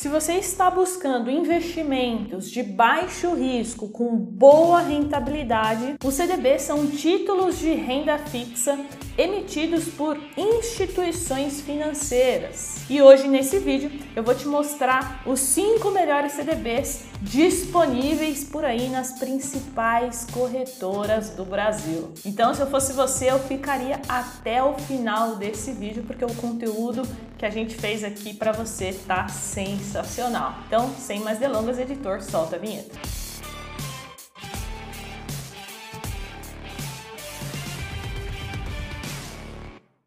[0.00, 7.58] Se você está buscando investimentos de baixo risco com boa rentabilidade, os CDBs são títulos
[7.58, 8.80] de renda fixa
[9.18, 12.78] emitidos por instituições financeiras.
[12.88, 18.88] E hoje nesse vídeo eu vou te mostrar os cinco melhores CDBs disponíveis por aí
[18.88, 22.12] nas principais corretoras do Brasil.
[22.24, 27.02] Então, se eu fosse você, eu ficaria até o final desse vídeo porque o conteúdo
[27.36, 30.54] que a gente fez aqui para você tá sensacional.
[30.66, 32.98] Então, sem mais delongas, editor, solta a vinheta.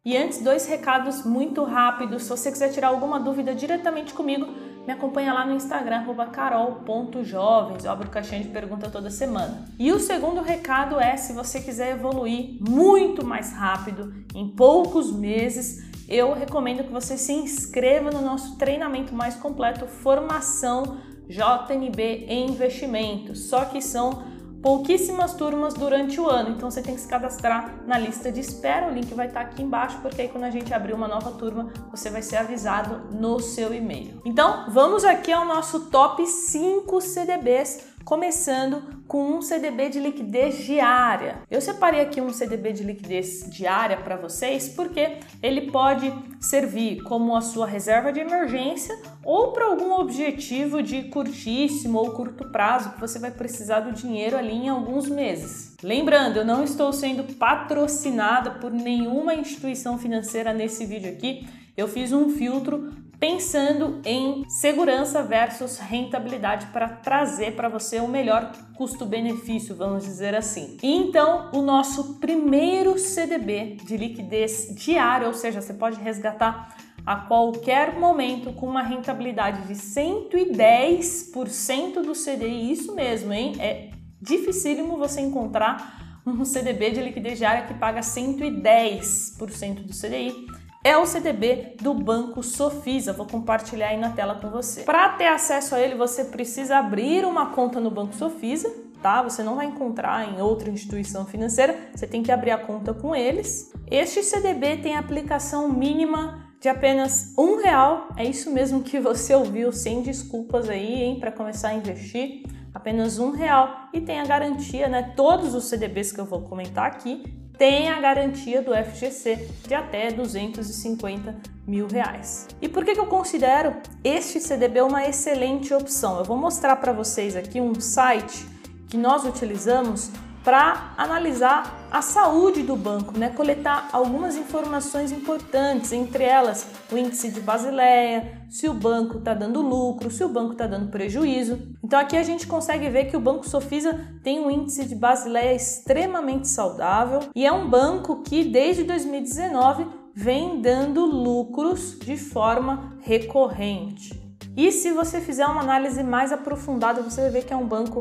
[0.06, 2.24] E antes, dois recados muito rápidos.
[2.24, 4.46] Se você quiser tirar alguma dúvida diretamente comigo,
[4.86, 7.84] me acompanha lá no Instagram, carol.jovens.
[7.84, 9.64] Eu abro caixinha de pergunta toda semana.
[9.78, 15.90] E o segundo recado é: se você quiser evoluir muito mais rápido, em poucos meses,
[16.08, 23.48] eu recomendo que você se inscreva no nosso treinamento mais completo, Formação JNB em Investimentos.
[23.48, 24.33] Só que são
[24.64, 28.88] pouquíssimas turmas durante o ano, então você tem que se cadastrar na lista de espera.
[28.88, 31.70] O link vai estar aqui embaixo, porque aí quando a gente abrir uma nova turma,
[31.90, 34.22] você vai ser avisado no seu e-mail.
[34.24, 41.42] Então, vamos aqui ao nosso top 5 CDBs começando com um CDB de liquidez diária.
[41.50, 47.34] Eu separei aqui um CDB de liquidez diária para vocês porque ele pode servir como
[47.34, 53.00] a sua reserva de emergência ou para algum objetivo de curtíssimo ou curto prazo que
[53.00, 55.76] você vai precisar do dinheiro ali em alguns meses.
[55.82, 61.46] Lembrando, eu não estou sendo patrocinada por nenhuma instituição financeira nesse vídeo aqui.
[61.76, 62.92] Eu fiz um filtro
[63.24, 70.76] pensando em segurança versus rentabilidade para trazer para você o melhor custo-benefício, vamos dizer assim.
[70.82, 76.76] E então, o nosso primeiro CDB de liquidez diária, ou seja, você pode resgatar
[77.06, 83.54] a qualquer momento com uma rentabilidade de 110% do CDI, isso mesmo, hein?
[83.58, 83.88] É
[84.20, 91.06] dificílimo você encontrar um CDB de liquidez diária que paga 110% do CDI é o
[91.06, 93.14] CDB do Banco Sofisa.
[93.14, 94.82] Vou compartilhar aí na tela com você.
[94.82, 98.70] Para ter acesso a ele, você precisa abrir uma conta no Banco Sofisa,
[99.02, 99.22] tá?
[99.22, 103.16] Você não vai encontrar em outra instituição financeira, você tem que abrir a conta com
[103.16, 103.72] eles.
[103.90, 108.08] Este CDB tem aplicação mínima de apenas um real.
[108.14, 112.42] É isso mesmo que você ouviu, sem desculpas aí, hein, para começar a investir.
[112.74, 115.14] Apenas um real e tem a garantia, né?
[115.16, 120.10] Todos os CDBs que eu vou comentar aqui tem a garantia do FGC de até
[120.10, 122.48] 250 mil reais.
[122.60, 126.18] E por que, que eu considero este CDB uma excelente opção?
[126.18, 128.46] Eu vou mostrar para vocês aqui um site
[128.88, 130.10] que nós utilizamos
[130.44, 133.30] para analisar a saúde do banco, né?
[133.30, 139.62] coletar algumas informações importantes, entre elas o índice de Basileia, se o banco está dando
[139.62, 141.58] lucro, se o banco está dando prejuízo.
[141.82, 145.54] Então aqui a gente consegue ver que o Banco Sofisa tem um índice de Basileia
[145.54, 154.22] extremamente saudável e é um banco que desde 2019 vem dando lucros de forma recorrente.
[154.56, 158.00] E se você fizer uma análise mais aprofundada, você vai ver que é um banco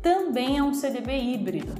[0.03, 1.73] também é um CDB híbrido.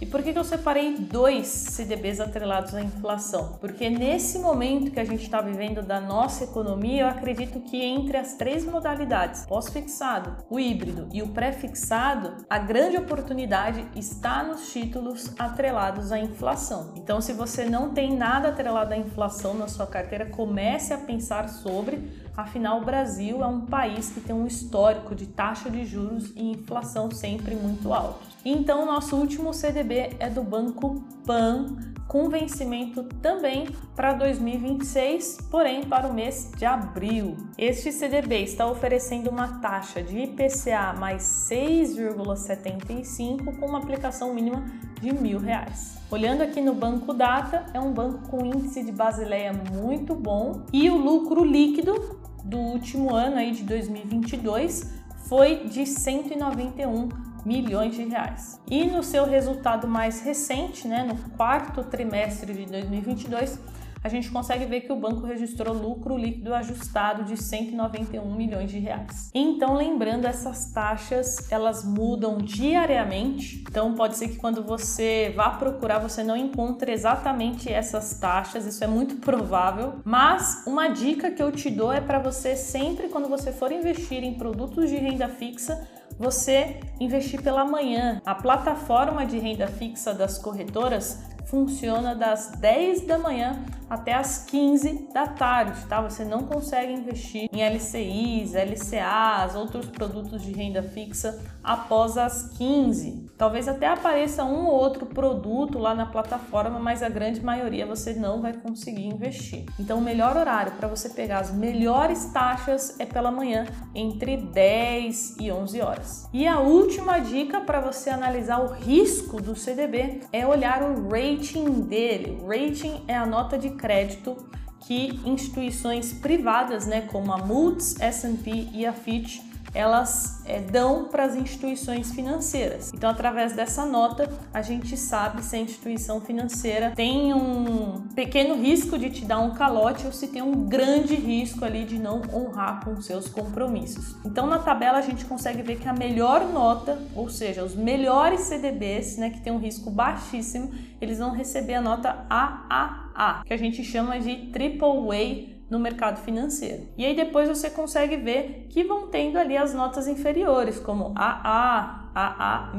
[0.00, 3.58] E por que, que eu separei dois CDBs atrelados à inflação?
[3.60, 8.16] Porque nesse momento que a gente está vivendo da nossa economia, eu acredito que entre
[8.16, 15.32] as três modalidades, pós-fixado, o híbrido e o pré-fixado, a grande oportunidade está nos títulos
[15.36, 16.92] atrelados à inflação.
[16.96, 21.48] Então, se você não tem nada atrelado à inflação na sua carteira, comece a pensar
[21.48, 26.32] sobre Afinal, o Brasil é um país que tem um histórico de taxa de juros
[26.36, 28.28] e inflação sempre muito altos.
[28.44, 31.76] Então, nosso último CDB é do Banco Pan,
[32.06, 33.66] com vencimento também
[33.96, 37.36] para 2026, porém para o mês de abril.
[37.58, 44.64] Este CDB está oferecendo uma taxa de IPCA mais 6,75 com uma aplicação mínima
[45.00, 45.98] de mil reais.
[46.08, 50.88] Olhando aqui no Banco Data, é um banco com índice de Basileia muito bom e
[50.88, 54.92] o lucro líquido do último ano aí de 2022
[55.28, 57.08] foi de 191
[57.44, 58.60] milhões de reais.
[58.66, 63.58] E no seu resultado mais recente, né, no quarto trimestre de 2022,
[64.02, 68.78] a gente consegue ver que o banco registrou lucro líquido ajustado de 191 milhões de
[68.78, 69.30] reais.
[69.34, 73.64] Então, lembrando, essas taxas elas mudam diariamente.
[73.68, 78.66] Então, pode ser que quando você vá procurar você não encontre exatamente essas taxas.
[78.66, 80.00] Isso é muito provável.
[80.04, 84.22] Mas uma dica que eu te dou é para você sempre quando você for investir
[84.22, 85.86] em produtos de renda fixa
[86.18, 88.20] você investir pela manhã.
[88.26, 95.08] A plataforma de renda fixa das corretoras funciona das 10 da manhã até as 15
[95.14, 96.00] da tarde, tá?
[96.02, 103.27] Você não consegue investir em LCIs, LCAs, outros produtos de renda fixa após as 15.
[103.38, 108.12] Talvez até apareça um ou outro produto lá na plataforma, mas a grande maioria você
[108.12, 109.64] não vai conseguir investir.
[109.78, 113.64] Então, o melhor horário para você pegar as melhores taxas é pela manhã,
[113.94, 116.28] entre 10 e 11 horas.
[116.32, 121.82] E a última dica para você analisar o risco do CDB é olhar o rating
[121.82, 122.42] dele.
[122.44, 124.36] Rating é a nota de crédito
[124.80, 129.40] que instituições privadas, né, como a Moody's, S&P e a Fitch,
[129.74, 132.92] elas é, dão para as instituições financeiras.
[132.94, 138.98] Então, através dessa nota, a gente sabe se a instituição financeira tem um pequeno risco
[138.98, 142.84] de te dar um calote ou se tem um grande risco ali de não honrar
[142.84, 144.16] com seus compromissos.
[144.24, 148.40] Então, na tabela, a gente consegue ver que a melhor nota, ou seja, os melhores
[148.40, 153.08] CDBs, né, que tem um risco baixíssimo, eles vão receber a nota AAA
[153.44, 156.88] que a gente chama de triple A no mercado financeiro.
[156.96, 162.10] E aí depois você consegue ver que vão tendo ali as notas inferiores, como AA,
[162.14, 162.70] AA-,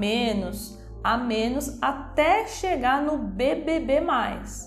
[1.04, 4.02] a menos até chegar no BBB+.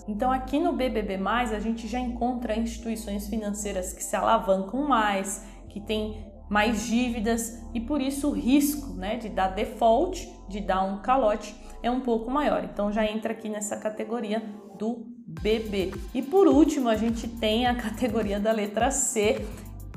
[0.07, 5.79] Então aqui no BBB+, a gente já encontra instituições financeiras que se alavancam mais, que
[5.79, 11.01] têm mais dívidas e por isso o risco, né, de dar default, de dar um
[11.01, 12.63] calote é um pouco maior.
[12.63, 14.41] Então já entra aqui nessa categoria
[14.77, 15.93] do BB.
[16.13, 19.45] E por último, a gente tem a categoria da letra C.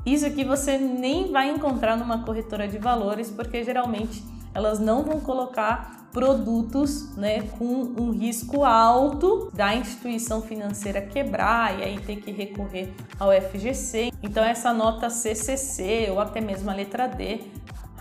[0.05, 5.19] Isso aqui você nem vai encontrar numa corretora de valores, porque geralmente elas não vão
[5.19, 12.31] colocar produtos né, com um risco alto da instituição financeira quebrar e aí ter que
[12.31, 14.11] recorrer ao FGC.
[14.23, 17.41] Então essa nota CCC ou até mesmo a letra D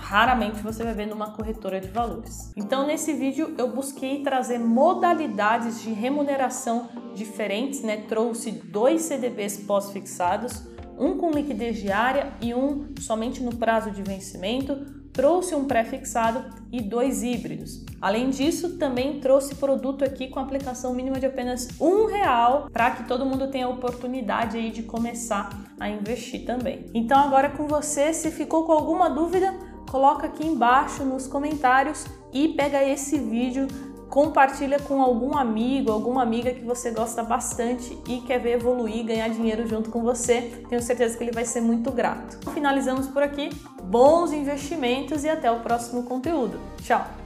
[0.06, 2.52] raramente você vai ver numa corretora de valores.
[2.56, 7.96] Então, nesse vídeo eu busquei trazer modalidades de remuneração diferentes, né?
[8.08, 10.62] Trouxe dois CDBs pós-fixados,
[10.96, 14.94] um com liquidez diária e um somente no prazo de vencimento.
[15.12, 17.84] Trouxe um pré-fixado e dois híbridos.
[18.00, 23.08] Além disso, também trouxe produto aqui com aplicação mínima de apenas um real para que
[23.08, 25.48] todo mundo tenha a oportunidade aí de começar
[25.80, 26.86] a investir também.
[26.94, 29.54] Então agora com você, se ficou com alguma dúvida,
[29.96, 33.66] coloca aqui embaixo nos comentários e pega esse vídeo,
[34.10, 39.28] compartilha com algum amigo, alguma amiga que você gosta bastante e quer ver evoluir, ganhar
[39.30, 40.62] dinheiro junto com você.
[40.68, 42.38] Tenho certeza que ele vai ser muito grato.
[42.50, 43.48] Finalizamos por aqui.
[43.84, 46.60] Bons investimentos e até o próximo conteúdo.
[46.82, 47.25] Tchau!